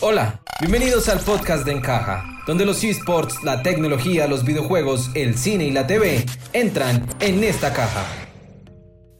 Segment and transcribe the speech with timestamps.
[0.00, 5.64] Hola, bienvenidos al podcast de Encaja, donde los esports, la tecnología, los videojuegos, el cine
[5.64, 8.04] y la TV entran en esta caja.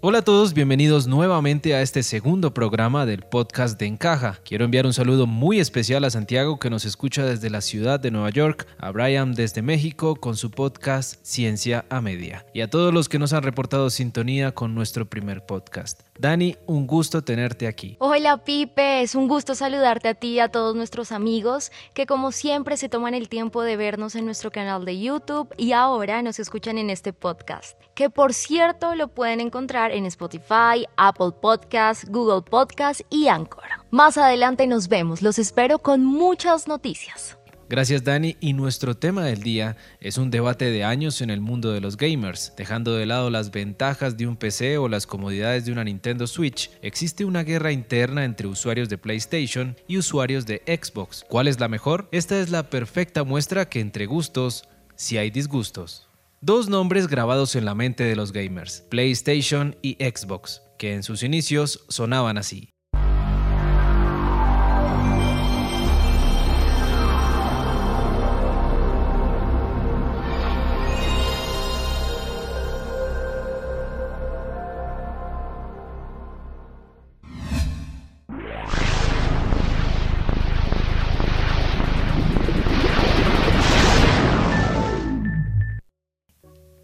[0.01, 4.41] Hola a todos, bienvenidos nuevamente a este segundo programa del podcast de Encaja.
[4.45, 8.11] Quiero enviar un saludo muy especial a Santiago que nos escucha desde la ciudad de
[8.11, 12.93] Nueva York, a Brian desde México con su podcast Ciencia a Media y a todos
[12.93, 16.01] los que nos han reportado sintonía con nuestro primer podcast.
[16.19, 17.97] Dani, un gusto tenerte aquí.
[17.99, 22.33] Hola Pipe, es un gusto saludarte a ti y a todos nuestros amigos que como
[22.33, 26.39] siempre se toman el tiempo de vernos en nuestro canal de YouTube y ahora nos
[26.39, 32.43] escuchan en este podcast, que por cierto lo pueden encontrar en Spotify, Apple Podcasts, Google
[32.43, 33.65] Podcasts y Anchor.
[33.91, 37.39] Más adelante nos vemos, los espero con muchas noticias.
[37.73, 41.73] Gracias Dani y nuestro tema del día es un debate de años en el mundo
[41.73, 42.53] de los gamers.
[42.55, 46.71] Dejando de lado las ventajas de un PC o las comodidades de una Nintendo Switch,
[46.83, 51.25] existe una guerra interna entre usuarios de PlayStation y usuarios de Xbox.
[51.27, 52.11] ¿Cuál es la mejor?
[52.13, 54.65] Esta es la perfecta muestra que entre gustos,
[54.95, 56.11] si hay disgustos.
[56.43, 61.23] Dos nombres grabados en la mente de los gamers, PlayStation y Xbox, que en sus
[61.23, 62.72] inicios sonaban así.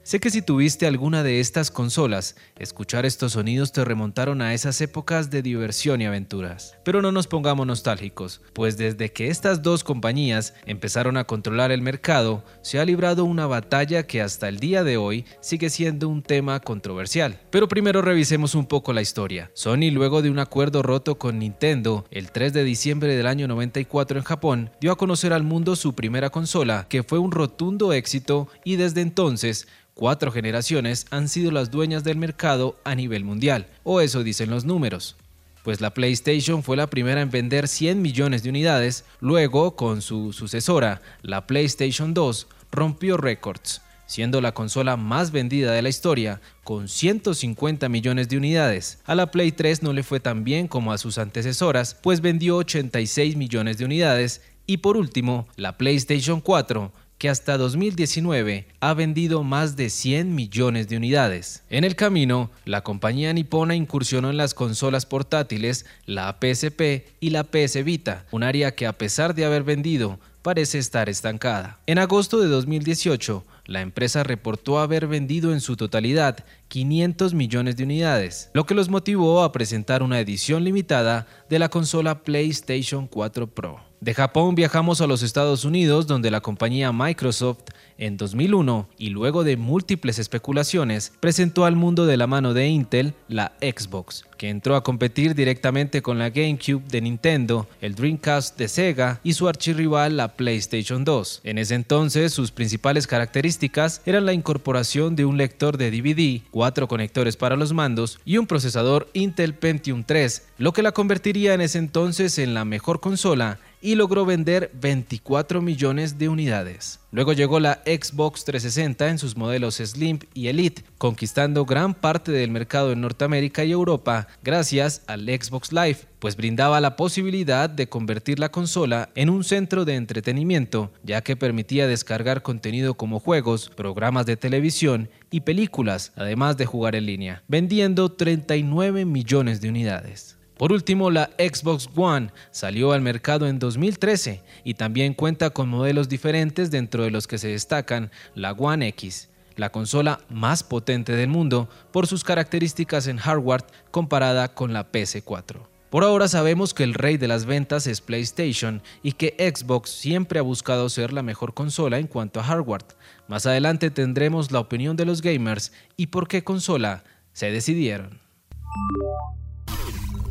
[0.09, 4.81] Sé que si tuviste alguna de estas consolas, escuchar estos sonidos te remontaron a esas
[4.81, 6.78] épocas de diversión y aventuras.
[6.83, 11.83] Pero no nos pongamos nostálgicos, pues desde que estas dos compañías empezaron a controlar el
[11.83, 16.23] mercado, se ha librado una batalla que hasta el día de hoy sigue siendo un
[16.23, 17.42] tema controversial.
[17.51, 19.51] Pero primero revisemos un poco la historia.
[19.53, 24.17] Sony, luego de un acuerdo roto con Nintendo, el 3 de diciembre del año 94
[24.17, 28.48] en Japón, dio a conocer al mundo su primera consola, que fue un rotundo éxito
[28.64, 29.68] y desde entonces
[29.98, 34.64] cuatro generaciones han sido las dueñas del mercado a nivel mundial, o eso dicen los
[34.64, 35.17] números.
[35.64, 40.33] Pues la PlayStation fue la primera en vender 100 millones de unidades, luego con su
[40.33, 46.86] sucesora, la PlayStation 2, rompió récords, siendo la consola más vendida de la historia, con
[46.86, 49.01] 150 millones de unidades.
[49.05, 52.57] A la Play 3 no le fue tan bien como a sus antecesoras, pues vendió
[52.59, 59.42] 86 millones de unidades, y por último, la PlayStation 4 que hasta 2019 ha vendido
[59.42, 61.64] más de 100 millones de unidades.
[61.68, 67.45] En el camino, la compañía nipona incursionó en las consolas portátiles, la PSP y la
[67.45, 71.78] PS Vita, un área que a pesar de haber vendido, parece estar estancada.
[71.86, 77.84] En agosto de 2018, la empresa reportó haber vendido en su totalidad 500 millones de
[77.84, 83.46] unidades, lo que los motivó a presentar una edición limitada de la consola PlayStation 4
[83.48, 83.80] Pro.
[84.00, 87.64] De Japón viajamos a los Estados Unidos, donde la compañía Microsoft
[87.98, 93.14] en 2001 y luego de múltiples especulaciones presentó al mundo de la mano de Intel
[93.29, 98.69] la Xbox, que entró a competir directamente con la GameCube de Nintendo, el Dreamcast de
[98.69, 101.41] Sega y su archirrival la PlayStation 2.
[101.45, 106.89] En ese entonces sus principales características eran la incorporación de un lector de DVD, cuatro
[106.89, 111.61] conectores para los mandos y un procesador Intel Pentium 3, lo que la convertiría en
[111.61, 117.00] ese entonces en la mejor consola y logró vender 24 millones de unidades.
[117.11, 122.50] Luego llegó la Xbox 360 en sus modelos Slim y Elite, conquistando gran parte del
[122.50, 128.38] mercado en Norteamérica y Europa gracias al Xbox Live, pues brindaba la posibilidad de convertir
[128.38, 134.26] la consola en un centro de entretenimiento, ya que permitía descargar contenido como juegos, programas
[134.26, 140.38] de televisión y películas, además de jugar en línea, vendiendo 39 millones de unidades.
[140.58, 146.08] Por último, la Xbox One salió al mercado en 2013 y también cuenta con modelos
[146.08, 151.29] diferentes dentro de los que se destacan la One X, la consola más potente del
[151.29, 155.61] mundo por sus características en hardware comparada con la PS4.
[155.91, 160.41] Por ahora sabemos que el rey de las ventas es PlayStation y que Xbox siempre
[160.41, 162.85] ha buscado ser la mejor consola en cuanto a hardware.
[163.29, 168.21] Más adelante tendremos la opinión de los gamers y por qué consola se decidieron.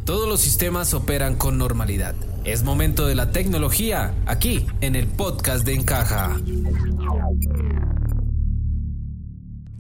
[0.08, 2.16] Todos los sistemas operan con normalidad.
[2.46, 6.38] Es momento de la tecnología, aquí en el podcast de Encaja.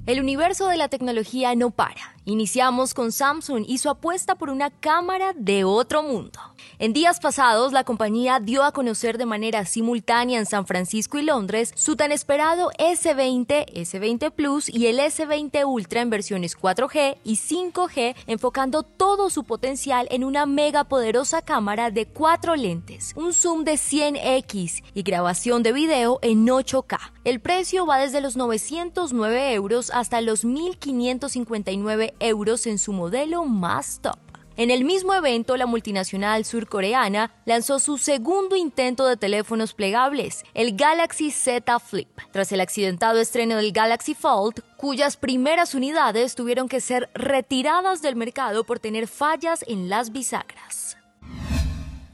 [0.06, 4.70] El universo de la tecnología no para Iniciamos con Samsung y su apuesta por una
[4.70, 6.42] cámara de otro mundo.
[6.78, 11.22] En días pasados, la compañía dio a conocer de manera simultánea en San Francisco y
[11.22, 17.38] Londres su tan esperado S20, S20 Plus y el S20 Ultra en versiones 4G y
[17.38, 23.64] 5G, enfocando todo su potencial en una mega poderosa cámara de cuatro lentes, un zoom
[23.64, 27.00] de 100x y grabación de video en 8K.
[27.24, 34.00] El precio va desde los 909 euros hasta los 1559 euros en su modelo más
[34.02, 34.18] top.
[34.58, 40.76] En el mismo evento, la multinacional surcoreana lanzó su segundo intento de teléfonos plegables, el
[40.76, 46.82] Galaxy Z Flip, tras el accidentado estreno del Galaxy Fold, cuyas primeras unidades tuvieron que
[46.82, 50.98] ser retiradas del mercado por tener fallas en las bisagras.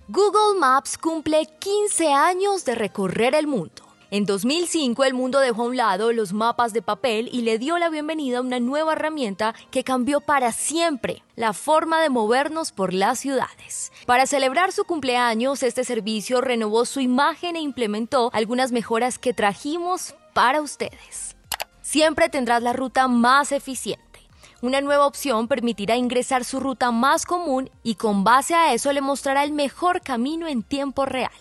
[0.09, 3.82] Google Maps cumple 15 años de recorrer el mundo.
[4.13, 7.79] En 2005 el mundo dejó a un lado los mapas de papel y le dio
[7.79, 12.93] la bienvenida a una nueva herramienta que cambió para siempre la forma de movernos por
[12.93, 13.91] las ciudades.
[14.05, 20.13] Para celebrar su cumpleaños, este servicio renovó su imagen e implementó algunas mejoras que trajimos
[20.35, 21.35] para ustedes.
[21.81, 24.19] Siempre tendrás la ruta más eficiente.
[24.61, 29.01] Una nueva opción permitirá ingresar su ruta más común y con base a eso le
[29.01, 31.31] mostrará el mejor camino en tiempo real.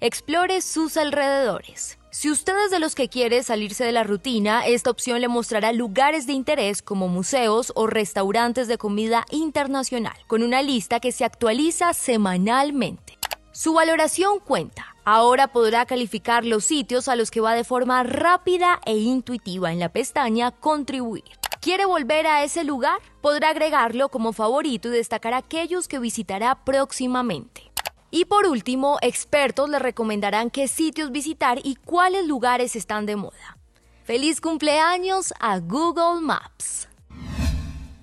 [0.00, 1.98] Explore sus alrededores.
[2.14, 5.72] Si usted es de los que quiere salirse de la rutina, esta opción le mostrará
[5.72, 11.24] lugares de interés como museos o restaurantes de comida internacional, con una lista que se
[11.24, 13.18] actualiza semanalmente.
[13.50, 14.94] Su valoración cuenta.
[15.04, 19.80] Ahora podrá calificar los sitios a los que va de forma rápida e intuitiva en
[19.80, 21.24] la pestaña Contribuir.
[21.60, 23.00] ¿Quiere volver a ese lugar?
[23.22, 27.72] Podrá agregarlo como favorito y destacar aquellos que visitará próximamente.
[28.16, 33.58] Y por último, expertos le recomendarán qué sitios visitar y cuáles lugares están de moda.
[34.04, 36.86] ¡Feliz cumpleaños a Google Maps!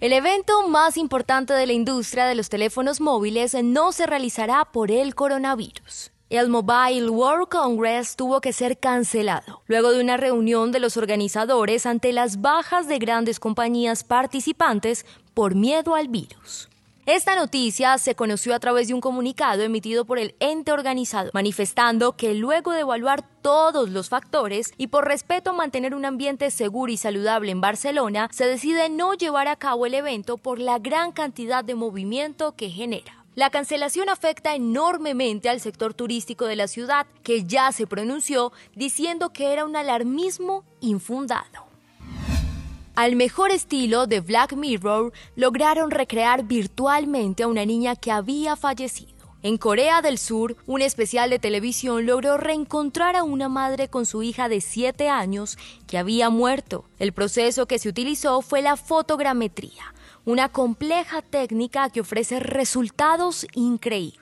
[0.01, 4.91] El evento más importante de la industria de los teléfonos móviles no se realizará por
[4.91, 6.11] el coronavirus.
[6.29, 11.85] El Mobile World Congress tuvo que ser cancelado, luego de una reunión de los organizadores
[11.85, 16.67] ante las bajas de grandes compañías participantes por miedo al virus.
[17.07, 22.15] Esta noticia se conoció a través de un comunicado emitido por el ente organizado, manifestando
[22.15, 26.91] que luego de evaluar todos los factores y por respeto a mantener un ambiente seguro
[26.91, 31.11] y saludable en Barcelona, se decide no llevar a cabo el evento por la gran
[31.11, 33.25] cantidad de movimiento que genera.
[33.33, 39.31] La cancelación afecta enormemente al sector turístico de la ciudad, que ya se pronunció diciendo
[39.31, 41.70] que era un alarmismo infundado.
[43.01, 49.15] Al mejor estilo de Black Mirror, lograron recrear virtualmente a una niña que había fallecido.
[49.41, 54.21] En Corea del Sur, un especial de televisión logró reencontrar a una madre con su
[54.21, 55.57] hija de 7 años
[55.87, 56.85] que había muerto.
[56.99, 64.20] El proceso que se utilizó fue la fotogrametría, una compleja técnica que ofrece resultados increíbles.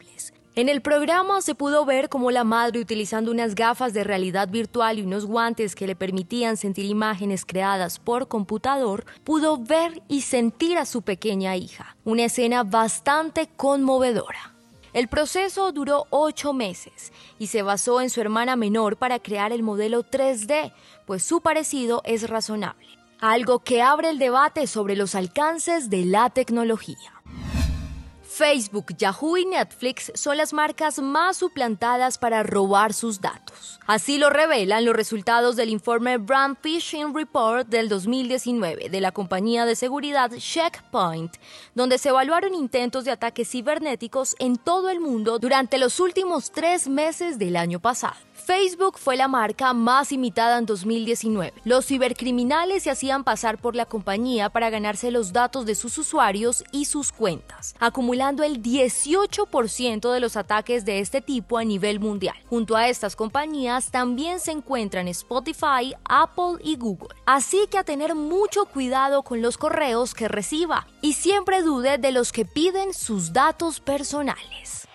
[0.56, 4.98] En el programa se pudo ver cómo la madre, utilizando unas gafas de realidad virtual
[4.98, 10.78] y unos guantes que le permitían sentir imágenes creadas por computador, pudo ver y sentir
[10.78, 11.96] a su pequeña hija.
[12.04, 14.56] Una escena bastante conmovedora.
[14.92, 19.62] El proceso duró ocho meses y se basó en su hermana menor para crear el
[19.62, 20.74] modelo 3D,
[21.06, 22.88] pues su parecido es razonable.
[23.22, 27.13] Algo que abre el debate sobre los alcances de la tecnología.
[28.40, 33.82] Facebook, Yahoo y Netflix son las marcas más suplantadas para robar sus datos.
[33.86, 39.66] Así lo revelan los resultados del informe Brand Phishing Report del 2019 de la compañía
[39.66, 41.36] de seguridad Checkpoint,
[41.76, 46.88] donde se evaluaron intentos de ataques cibernéticos en todo el mundo durante los últimos tres
[46.88, 48.29] meses del año pasado.
[48.40, 51.54] Facebook fue la marca más imitada en 2019.
[51.66, 56.64] Los cibercriminales se hacían pasar por la compañía para ganarse los datos de sus usuarios
[56.72, 62.36] y sus cuentas, acumulando el 18% de los ataques de este tipo a nivel mundial.
[62.50, 67.16] Junto a estas compañías también se encuentran Spotify, Apple y Google.
[67.26, 72.12] Así que a tener mucho cuidado con los correos que reciba y siempre dude de
[72.12, 74.89] los que piden sus datos personales.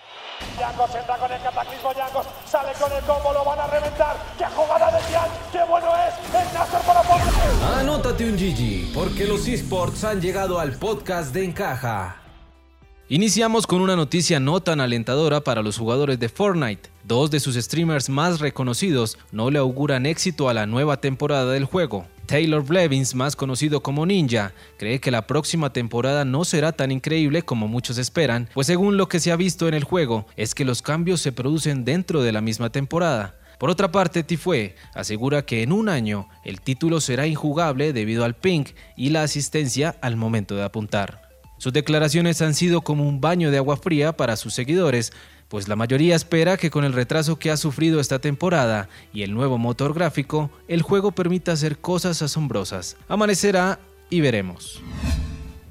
[0.59, 4.15] Yangos entra con el cataclismo, Yangos sale con el combo, lo van a reventar.
[4.37, 5.29] ¡Qué jugada de Tian!
[5.51, 6.13] ¡Qué bueno es!
[6.33, 7.79] ¡El Nasser para!
[7.79, 12.21] Anótate un GG, porque los esports han llegado al podcast de Encaja.
[13.07, 16.89] Iniciamos con una noticia no tan alentadora para los jugadores de Fortnite.
[17.03, 21.65] Dos de sus streamers más reconocidos no le auguran éxito a la nueva temporada del
[21.65, 22.07] juego.
[22.35, 27.43] Taylor Blevins, más conocido como Ninja, cree que la próxima temporada no será tan increíble
[27.43, 30.65] como muchos esperan, pues según lo que se ha visto en el juego, es que
[30.65, 33.39] los cambios se producen dentro de la misma temporada.
[33.57, 38.35] Por otra parte, Tifue asegura que en un año el título será injugable debido al
[38.35, 38.65] ping
[38.97, 41.21] y la asistencia al momento de apuntar.
[41.57, 45.13] Sus declaraciones han sido como un baño de agua fría para sus seguidores,
[45.55, 49.33] pues la mayoría espera que con el retraso que ha sufrido esta temporada y el
[49.33, 52.97] nuevo motor gráfico, el juego permita hacer cosas asombrosas.
[53.07, 54.81] Amanecerá y veremos.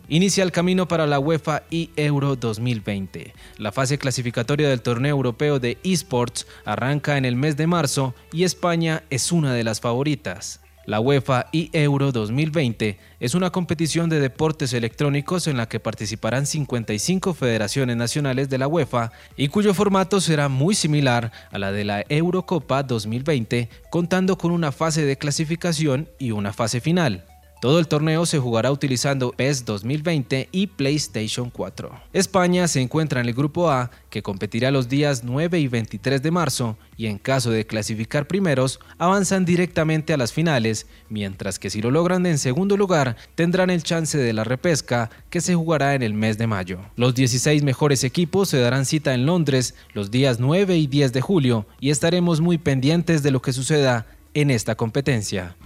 [0.09, 3.35] Inicia el camino para la UEFA y Euro 2020.
[3.59, 8.45] La fase clasificatoria del torneo europeo de esports arranca en el mes de marzo y
[8.45, 10.64] España es una de las favoritas.
[10.87, 16.47] La UEFA y Euro 2020 es una competición de deportes electrónicos en la que participarán
[16.47, 21.85] 55 federaciones nacionales de la UEFA y cuyo formato será muy similar a la de
[21.85, 27.25] la Eurocopa 2020, contando con una fase de clasificación y una fase final.
[27.61, 31.91] Todo el torneo se jugará utilizando PES 2020 y PlayStation 4.
[32.13, 36.31] España se encuentra en el grupo A, que competirá los días 9 y 23 de
[36.31, 41.81] marzo, y en caso de clasificar primeros, avanzan directamente a las finales, mientras que si
[41.81, 46.03] lo logran en segundo lugar, tendrán el chance de la repesca, que se jugará en
[46.03, 46.81] el mes de mayo.
[46.97, 51.21] Los 16 mejores equipos se darán cita en Londres los días 9 y 10 de
[51.23, 55.57] julio, y estaremos muy pendientes de lo que suceda en esta competencia.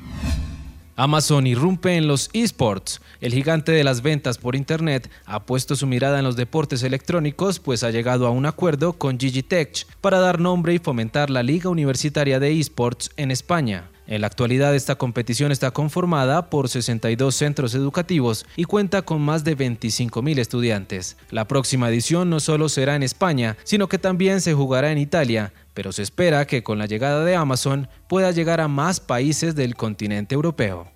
[0.99, 3.00] Amazon irrumpe en los esports.
[3.21, 7.61] El gigante de las ventas por Internet ha puesto su mirada en los deportes electrónicos,
[7.61, 11.71] pues ha llegado a un acuerdo con Gigitech para dar nombre y fomentar la Liga
[11.71, 13.85] Universitaria de Esports en España.
[14.09, 19.45] En la actualidad esta competición está conformada por 62 centros educativos y cuenta con más
[19.45, 21.17] de 25.000 estudiantes.
[21.31, 25.52] La próxima edición no solo será en España, sino que también se jugará en Italia,
[25.78, 29.76] pero se espera que con la llegada de Amazon pueda llegar a más países del
[29.76, 30.90] continente europeo.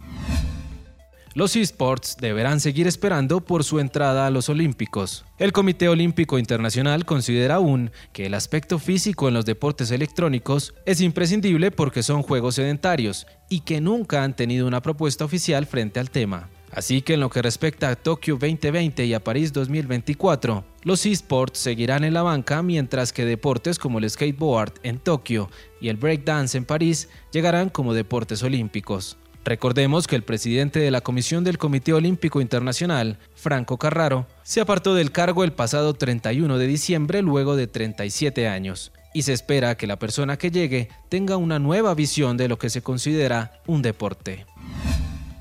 [1.35, 5.25] Los esports deberán seguir esperando por su entrada a los Olímpicos.
[5.39, 11.01] El Comité Olímpico Internacional considera aún que el aspecto físico en los deportes electrónicos es
[11.01, 16.11] imprescindible porque son juegos sedentarios y que nunca han tenido una propuesta oficial frente al
[16.11, 16.49] tema.
[16.73, 21.59] Así que en lo que respecta a Tokio 2020 y a París 2024, los esports
[21.59, 25.51] seguirán en la banca mientras que deportes como el skateboard en Tokio
[25.83, 29.19] y el breakdance en París llegarán como deportes olímpicos.
[29.45, 34.95] Recordemos que el presidente de la Comisión del Comité Olímpico Internacional, Franco Carraro, se apartó
[34.95, 39.89] del cargo el pasado 31 de diciembre luego de 37 años, y se espera que
[39.89, 44.47] la persona que llegue tenga una nueva visión de lo que se considera un deporte.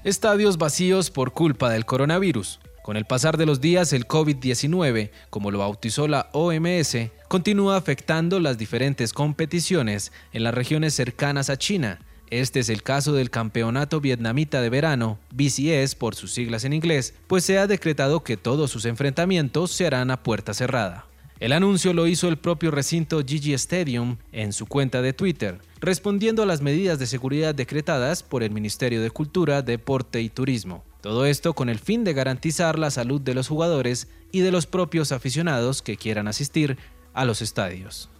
[0.03, 2.60] Estadios vacíos por culpa del coronavirus.
[2.81, 8.39] Con el pasar de los días, el COVID-19, como lo bautizó la OMS, continúa afectando
[8.39, 12.00] las diferentes competiciones en las regiones cercanas a China.
[12.31, 17.13] Este es el caso del Campeonato Vietnamita de Verano, BCS por sus siglas en inglés,
[17.27, 21.05] pues se ha decretado que todos sus enfrentamientos se harán a puerta cerrada.
[21.41, 26.43] El anuncio lo hizo el propio recinto Gigi Stadium en su cuenta de Twitter, respondiendo
[26.43, 30.83] a las medidas de seguridad decretadas por el Ministerio de Cultura, Deporte y Turismo.
[31.01, 34.67] Todo esto con el fin de garantizar la salud de los jugadores y de los
[34.67, 36.77] propios aficionados que quieran asistir
[37.15, 38.12] a los estadios.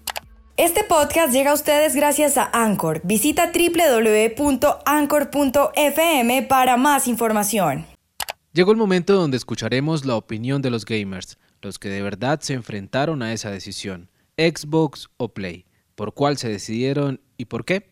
[0.58, 3.02] Este podcast llega a ustedes gracias a Anchor.
[3.04, 4.72] Visita www.anchor.fm
[6.50, 7.86] para más información.
[8.52, 12.54] Llegó el momento donde escucharemos la opinión de los gamers los que de verdad se
[12.54, 15.66] enfrentaron a esa decisión, Xbox o Play.
[15.96, 17.91] ¿Por cuál se decidieron y por qué?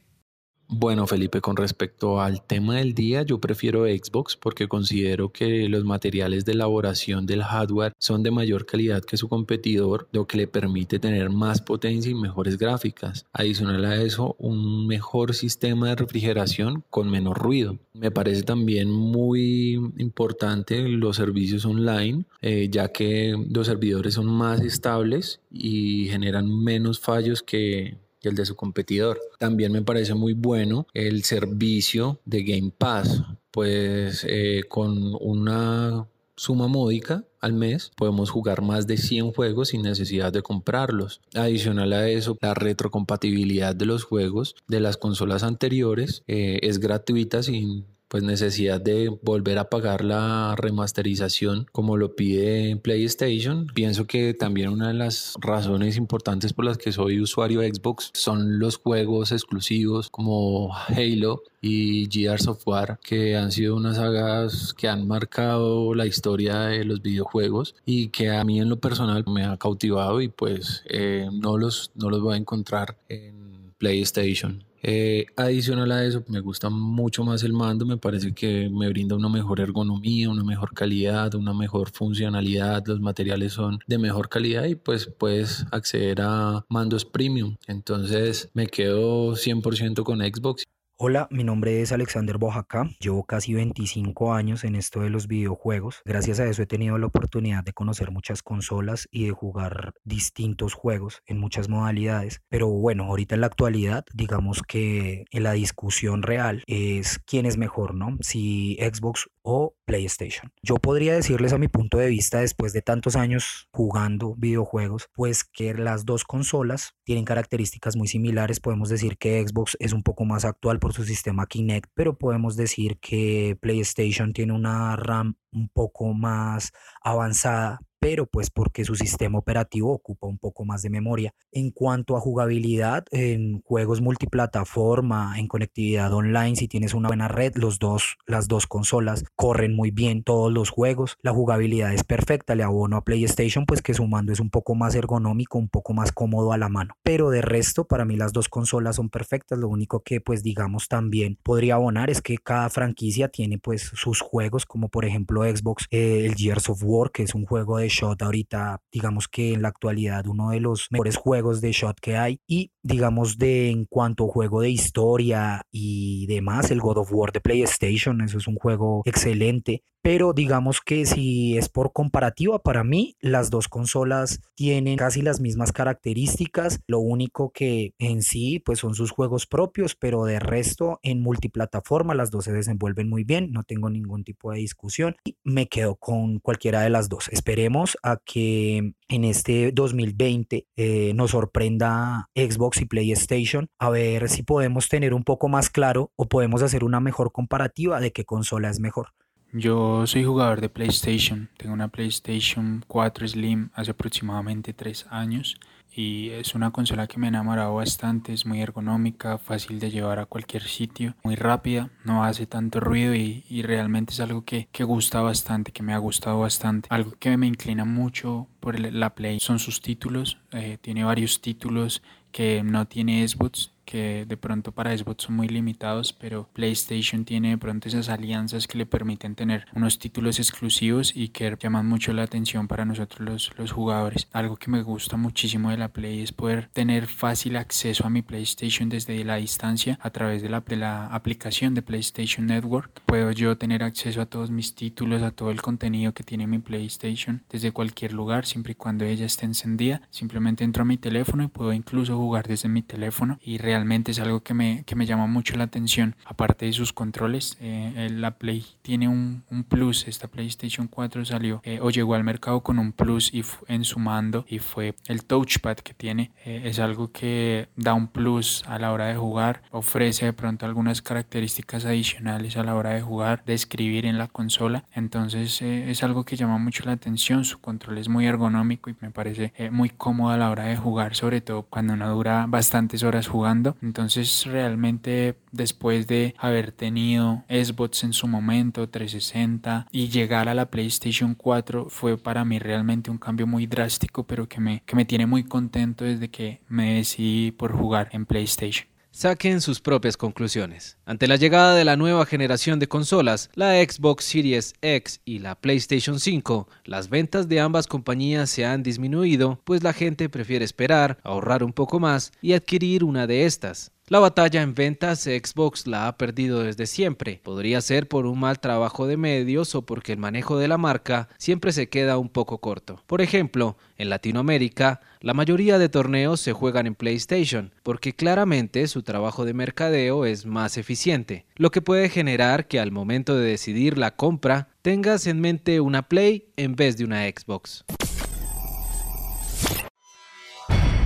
[0.71, 5.83] Bueno, Felipe, con respecto al tema del día, yo prefiero Xbox porque considero que los
[5.83, 10.45] materiales de elaboración del hardware son de mayor calidad que su competidor, lo que le
[10.45, 13.25] permite tener más potencia y mejores gráficas.
[13.33, 17.79] Adicional a eso, un mejor sistema de refrigeración con menos ruido.
[17.93, 24.61] Me parece también muy importante los servicios online, eh, ya que los servidores son más
[24.61, 29.19] estables y generan menos fallos que y el de su competidor.
[29.37, 36.67] También me parece muy bueno el servicio de Game Pass, pues eh, con una suma
[36.67, 41.21] módica al mes podemos jugar más de 100 juegos sin necesidad de comprarlos.
[41.35, 47.43] Adicional a eso, la retrocompatibilidad de los juegos de las consolas anteriores eh, es gratuita
[47.43, 53.67] sin pues necesidad de volver a pagar la remasterización como lo pide PlayStation.
[53.73, 58.09] Pienso que también una de las razones importantes por las que soy usuario de Xbox
[58.13, 64.73] son los juegos exclusivos como Halo y Gears of War que han sido unas sagas
[64.73, 69.23] que han marcado la historia de los videojuegos y que a mí en lo personal
[69.27, 74.68] me ha cautivado y pues eh, no, los, no los voy a encontrar en PlayStation.
[74.81, 79.15] Eh, adicional a eso, me gusta mucho más el mando, me parece que me brinda
[79.15, 84.65] una mejor ergonomía, una mejor calidad, una mejor funcionalidad, los materiales son de mejor calidad
[84.65, 87.57] y pues puedes acceder a mandos premium.
[87.67, 90.63] Entonces me quedo 100% con Xbox.
[91.01, 92.89] Hola, mi nombre es Alexander Bojacá.
[92.99, 96.01] Llevo casi 25 años en esto de los videojuegos.
[96.03, 100.73] Gracias a eso he tenido la oportunidad de conocer muchas consolas y de jugar distintos
[100.73, 102.41] juegos en muchas modalidades.
[102.49, 107.55] Pero bueno, ahorita en la actualidad, digamos que en la discusión real es quién es
[107.55, 108.17] mejor, ¿no?
[108.19, 110.51] Si Xbox o PlayStation.
[110.61, 115.43] Yo podría decirles a mi punto de vista, después de tantos años jugando videojuegos, pues
[115.43, 118.59] que las dos consolas tienen características muy similares.
[118.59, 122.55] Podemos decir que Xbox es un poco más actual por su sistema Kinect, pero podemos
[122.57, 129.37] decir que PlayStation tiene una RAM un poco más avanzada pero pues porque su sistema
[129.37, 131.33] operativo ocupa un poco más de memoria.
[131.51, 137.55] En cuanto a jugabilidad, en juegos multiplataforma, en conectividad online, si tienes una buena red,
[137.55, 142.55] los dos, las dos consolas corren muy bien todos los juegos, la jugabilidad es perfecta,
[142.55, 145.93] le abono a PlayStation pues que su mando es un poco más ergonómico, un poco
[145.93, 149.59] más cómodo a la mano, pero de resto para mí las dos consolas son perfectas,
[149.59, 154.21] lo único que pues digamos también podría abonar es que cada franquicia tiene pues sus
[154.21, 157.88] juegos como por ejemplo Xbox, eh, el Gears of War que es un juego de
[157.89, 162.17] shot ahorita, digamos que en la actualidad uno de los mejores juegos de shot que
[162.17, 167.11] hay y digamos de en cuanto a juego de historia y demás, el God of
[167.11, 172.59] War de PlayStation, eso es un juego excelente pero digamos que si es por comparativa,
[172.59, 178.59] para mí las dos consolas tienen casi las mismas características, lo único que en sí
[178.59, 183.25] pues son sus juegos propios, pero de resto en multiplataforma las dos se desenvuelven muy
[183.25, 187.27] bien, no tengo ningún tipo de discusión y me quedo con cualquiera de las dos.
[187.29, 194.43] Esperemos a que en este 2020 eh, nos sorprenda Xbox y PlayStation a ver si
[194.43, 198.69] podemos tener un poco más claro o podemos hacer una mejor comparativa de qué consola
[198.69, 199.09] es mejor.
[199.51, 205.59] Yo soy jugador de PlayStation, tengo una PlayStation 4 Slim hace aproximadamente 3 años
[205.93, 210.19] y es una consola que me ha enamorado bastante, es muy ergonómica, fácil de llevar
[210.19, 215.21] a cualquier sitio, muy rápida, no hace tanto ruido y, realmente es algo que, gusta
[215.21, 216.87] bastante, que me ha gustado bastante.
[216.91, 222.01] Algo que me inclina mucho por la Play son sus títulos, eh, tiene varios títulos
[222.31, 227.49] que no tiene Xbox que de pronto para Xbox son muy limitados, pero PlayStation tiene
[227.49, 232.13] de pronto esas alianzas que le permiten tener unos títulos exclusivos y que llaman mucho
[232.13, 234.27] la atención para nosotros los, los jugadores.
[234.31, 238.21] Algo que me gusta muchísimo de la Play es poder tener fácil acceso a mi
[238.21, 243.01] PlayStation desde la distancia a través de la, de la aplicación de PlayStation Network.
[243.07, 246.59] Puedo yo tener acceso a todos mis títulos, a todo el contenido que tiene mi
[246.59, 250.03] PlayStation desde cualquier lugar, siempre y cuando ella esté encendida.
[250.11, 254.11] Simplemente entro a mi teléfono y puedo incluso jugar desde mi teléfono y realmente realmente
[254.11, 256.17] es algo que me, que me llama mucho la atención.
[256.25, 260.05] Aparte de sus controles, eh, la Play tiene un, plus.
[260.07, 263.99] Esta PlayStation 4 salió eh, o llegó al mercado con un plus y en su
[263.99, 266.31] mando y fue el touchpad que tiene.
[266.43, 270.65] Eh, es algo que da un plus a la hora de jugar, ofrece de pronto
[270.65, 274.83] algunas características adicionales a la hora de jugar, de escribir en la consola.
[274.93, 277.45] Entonces es algo que llama mucho la atención.
[277.45, 281.15] Su control es muy ergonómico y me parece muy cómodo a la hora de jugar,
[281.15, 288.03] sobre todo cuando uno dura bastantes horas jugando entonces realmente después de haber tenido Xbox
[288.03, 293.17] en su momento, 360 y llegar a la PlayStation 4 fue para mí realmente un
[293.17, 297.51] cambio muy drástico, pero que me, que me tiene muy contento desde que me decidí
[297.51, 298.87] por jugar en PlayStation.
[299.11, 300.97] Saquen sus propias conclusiones.
[301.03, 305.55] Ante la llegada de la nueva generación de consolas, la Xbox Series X y la
[305.55, 311.17] PlayStation 5, las ventas de ambas compañías se han disminuido, pues la gente prefiere esperar,
[311.23, 313.91] ahorrar un poco más y adquirir una de estas.
[314.09, 317.39] La batalla en ventas Xbox la ha perdido desde siempre.
[317.43, 321.29] Podría ser por un mal trabajo de medios o porque el manejo de la marca
[321.37, 323.03] siempre se queda un poco corto.
[323.05, 329.03] Por ejemplo, en Latinoamérica, la mayoría de torneos se juegan en PlayStation, porque claramente su
[329.03, 333.99] trabajo de mercadeo es más eficiente, lo que puede generar que al momento de decidir
[333.99, 337.85] la compra tengas en mente una Play en vez de una Xbox.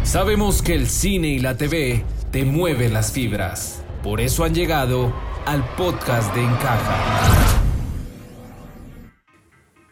[0.03, 3.83] Sabemos que el cine y la TV te mueven las fibras.
[4.01, 5.13] Por eso han llegado
[5.45, 6.97] al podcast de Encaja.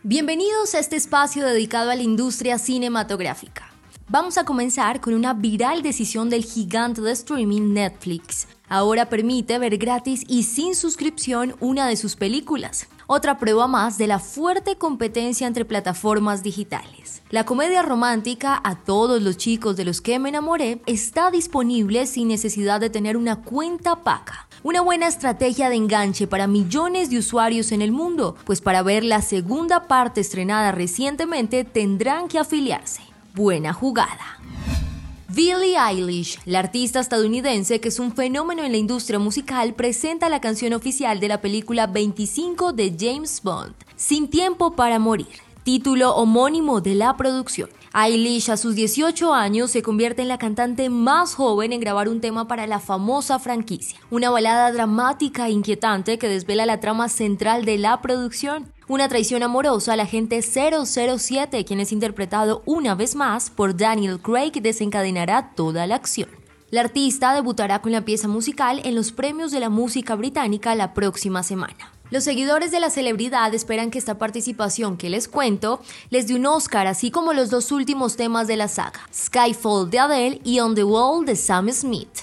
[0.02, 3.71] Bienvenidos a este espacio dedicado a la industria cinematográfica.
[4.12, 8.45] Vamos a comenzar con una viral decisión del gigante de streaming Netflix.
[8.67, 12.88] Ahora permite ver gratis y sin suscripción una de sus películas.
[13.08, 17.21] Otra prueba más de la fuerte competencia entre plataformas digitales.
[17.30, 22.28] La comedia romántica A todos los chicos de los que me enamoré está disponible sin
[22.28, 24.50] necesidad de tener una cuenta paca.
[24.62, 29.06] Una buena estrategia de enganche para millones de usuarios en el mundo, pues para ver
[29.06, 34.39] la segunda parte estrenada recientemente tendrán que afiliarse buena jugada.
[35.34, 40.41] Billie Eilish, la artista estadounidense que es un fenómeno en la industria musical, presenta la
[40.41, 45.30] canción oficial de la película 25 de James Bond, Sin tiempo para morir,
[45.63, 47.70] título homónimo de la producción.
[47.94, 52.22] Eilish a sus 18 años se convierte en la cantante más joven en grabar un
[52.22, 57.66] tema para la famosa franquicia, una balada dramática e inquietante que desvela la trama central
[57.66, 63.50] de la producción una traición amorosa al agente 007, quien es interpretado una vez más
[63.50, 66.28] por Daniel Craig, desencadenará toda la acción.
[66.72, 70.94] La artista debutará con la pieza musical en los premios de la música británica la
[70.94, 72.01] próxima semana.
[72.12, 76.45] Los seguidores de la celebridad esperan que esta participación que les cuento les dé un
[76.45, 80.76] Oscar, así como los dos últimos temas de la saga, Skyfall de Adele y On
[80.76, 82.19] the Wall de Sam Smith.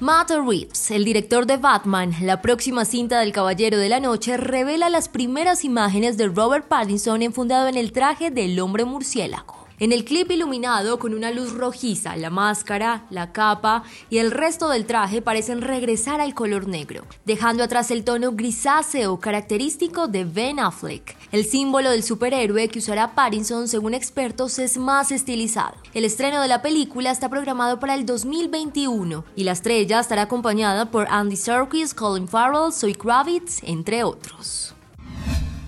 [0.00, 4.88] Matt Reeves, el director de Batman, la próxima cinta del Caballero de la Noche, revela
[4.88, 9.69] las primeras imágenes de Robert Pattinson enfundado en el traje del hombre murciélago.
[9.80, 14.68] En el clip iluminado con una luz rojiza, la máscara, la capa y el resto
[14.68, 20.60] del traje parecen regresar al color negro, dejando atrás el tono grisáceo característico de Ben
[20.60, 21.16] Affleck.
[21.32, 25.76] El símbolo del superhéroe que usará Pattinson, según expertos, es más estilizado.
[25.94, 30.90] El estreno de la película está programado para el 2021 y la estrella estará acompañada
[30.90, 34.74] por Andy Serkis, Colin Farrell, Zoe Kravitz, entre otros.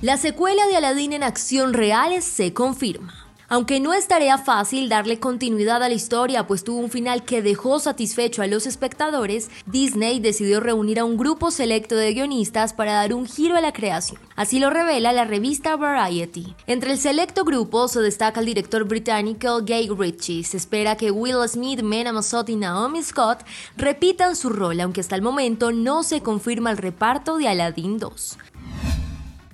[0.03, 3.22] La secuela de Aladdin en acción real se confirma.
[3.53, 7.43] Aunque no es tarea fácil darle continuidad a la historia, pues tuvo un final que
[7.43, 12.95] dejó satisfecho a los espectadores, Disney decidió reunir a un grupo selecto de guionistas para
[12.95, 14.19] dar un giro a la creación.
[14.37, 16.55] Así lo revela la revista Variety.
[16.67, 20.45] Entre el selecto grupo se destaca el director británico Gay Ritchie.
[20.45, 23.41] Se espera que Will Smith, Mena Massoud y Naomi Scott
[23.77, 28.39] repitan su rol, aunque hasta el momento no se confirma el reparto de Aladdin 2.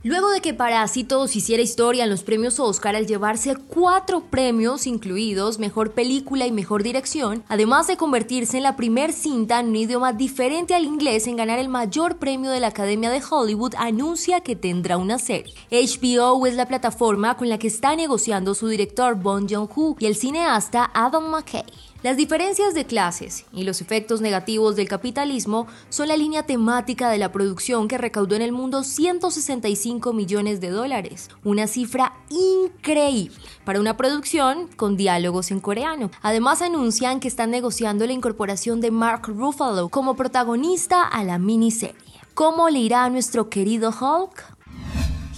[0.04, 5.58] Luego de que Parásitos hiciera historia en los premios Oscar al llevarse cuatro premios incluidos
[5.58, 10.12] Mejor Película y Mejor Dirección, además de convertirse en la primer cinta en un idioma
[10.12, 14.54] diferente al inglés en ganar el mayor premio de la Academia de Hollywood, anuncia que
[14.54, 15.54] tendrá una serie.
[15.72, 20.14] HBO es la plataforma con la que está negociando su director Bon Joon-ho y el
[20.14, 21.64] cineasta Adam McKay.
[22.00, 27.18] Las diferencias de clases y los efectos negativos del capitalismo son la línea temática de
[27.18, 33.80] la producción que recaudó en el mundo 165 millones de dólares, una cifra increíble para
[33.80, 36.12] una producción con diálogos en coreano.
[36.22, 41.96] Además anuncian que están negociando la incorporación de Mark Ruffalo como protagonista a la miniserie.
[42.34, 44.44] ¿Cómo le irá a nuestro querido Hulk?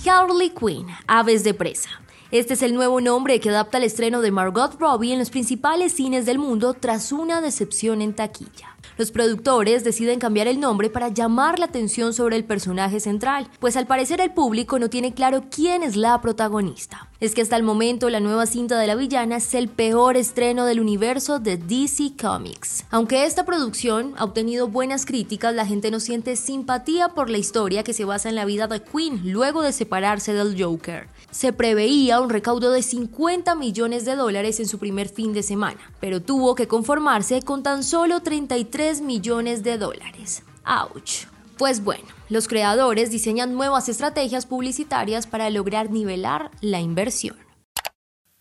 [0.07, 1.88] Harley Quinn, Aves de Presa.
[2.32, 5.92] Este es el nuevo nombre que adapta el estreno de Margot Robbie en los principales
[5.94, 8.76] cines del mundo tras una decepción en taquilla.
[8.98, 13.76] Los productores deciden cambiar el nombre para llamar la atención sobre el personaje central, pues
[13.76, 17.09] al parecer el público no tiene claro quién es la protagonista.
[17.20, 20.64] Es que hasta el momento la nueva cinta de la villana es el peor estreno
[20.64, 22.85] del universo de DC Comics.
[22.90, 27.85] Aunque esta producción ha obtenido buenas críticas, la gente no siente simpatía por la historia
[27.85, 31.09] que se basa en la vida de Queen luego de separarse del Joker.
[31.31, 35.81] Se preveía un recaudo de 50 millones de dólares en su primer fin de semana,
[36.00, 40.42] pero tuvo que conformarse con tan solo 33 millones de dólares.
[40.64, 41.29] ¡Auch!
[41.57, 47.37] Pues bueno, los creadores diseñan nuevas estrategias publicitarias para lograr nivelar la inversión.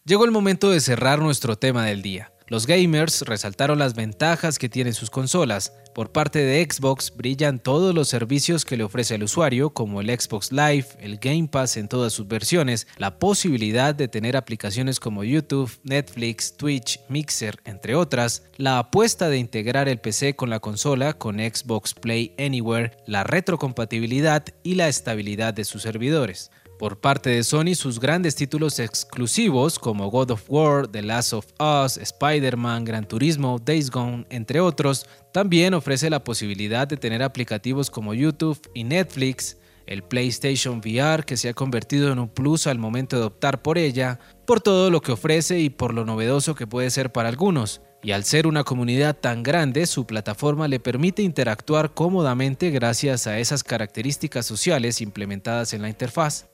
[0.05, 2.31] Llegó el momento de cerrar nuestro tema del día.
[2.49, 5.71] Los gamers resaltaron las ventajas que tienen sus consolas.
[5.93, 10.07] Por parte de Xbox brillan todos los servicios que le ofrece al usuario, como el
[10.07, 15.23] Xbox Live, el Game Pass en todas sus versiones, la posibilidad de tener aplicaciones como
[15.23, 21.13] YouTube, Netflix, Twitch, Mixer, entre otras, la apuesta de integrar el PC con la consola
[21.13, 26.49] con Xbox Play Anywhere, la retrocompatibilidad y la estabilidad de sus servidores.
[26.79, 31.45] Por parte de Sony, sus grandes títulos exclusivos como God of War, The Last of
[31.59, 37.91] Us, Spider-Man, Gran Turismo, Days Gone, entre otros, también ofrece la posibilidad de tener aplicativos
[37.91, 42.79] como YouTube y Netflix, el PlayStation VR que se ha convertido en un plus al
[42.79, 46.65] momento de optar por ella, por todo lo que ofrece y por lo novedoso que
[46.65, 47.81] puede ser para algunos.
[48.01, 53.37] Y al ser una comunidad tan grande, su plataforma le permite interactuar cómodamente gracias a
[53.37, 56.48] esas características sociales implementadas en la interfaz.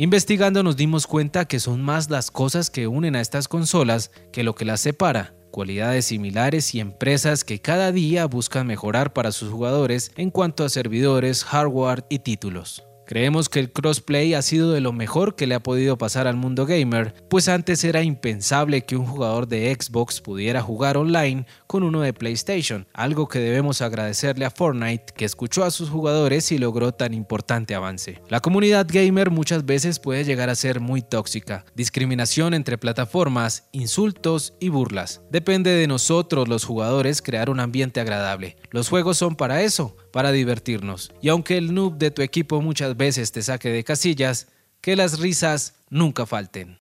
[0.00, 4.44] Investigando nos dimos cuenta que son más las cosas que unen a estas consolas que
[4.44, 9.50] lo que las separa cualidades similares y empresas que cada día buscan mejorar para sus
[9.50, 12.87] jugadores en cuanto a servidores, hardware y títulos.
[13.08, 16.36] Creemos que el crossplay ha sido de lo mejor que le ha podido pasar al
[16.36, 21.84] mundo gamer, pues antes era impensable que un jugador de Xbox pudiera jugar online con
[21.84, 26.58] uno de PlayStation, algo que debemos agradecerle a Fortnite que escuchó a sus jugadores y
[26.58, 28.20] logró tan importante avance.
[28.28, 34.52] La comunidad gamer muchas veces puede llegar a ser muy tóxica, discriminación entre plataformas, insultos
[34.60, 35.22] y burlas.
[35.30, 38.58] Depende de nosotros los jugadores crear un ambiente agradable.
[38.70, 41.12] Los juegos son para eso, para divertirnos.
[41.22, 44.48] Y aunque el noob de tu equipo muchas veces te saque de casillas,
[44.80, 46.80] que las risas nunca falten.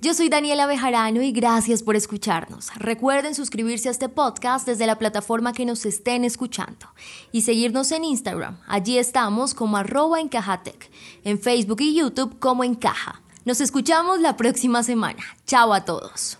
[0.00, 2.74] Yo soy Daniela Bejarano y gracias por escucharnos.
[2.76, 6.86] Recuerden suscribirse a este podcast desde la plataforma que nos estén escuchando
[7.30, 8.58] y seguirnos en Instagram.
[8.66, 10.90] Allí estamos como arroba encajatec,
[11.24, 13.20] en Facebook y YouTube como encaja.
[13.44, 15.22] Nos escuchamos la próxima semana.
[15.46, 16.36] Chao a todos.